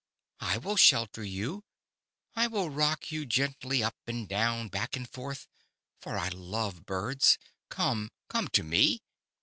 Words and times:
"I 0.39 0.57
will 0.57 0.77
shelter 0.77 1.23
you; 1.23 1.63
I 2.35 2.47
will 2.47 2.71
rock 2.71 3.11
you 3.11 3.23
gently 3.23 3.83
up 3.83 3.97
and 4.07 4.27
down, 4.27 4.67
back 4.67 4.95
and 4.95 5.07
forth, 5.07 5.47
for 5.99 6.17
I 6.17 6.29
love 6.29 6.87
birds. 6.87 7.37
Come, 7.69 8.09
come 8.27 8.47
to 8.47 8.63
me." 8.63 9.03